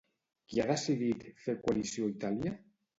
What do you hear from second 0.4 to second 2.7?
Qui ha decidit fer coalició a Itàlia?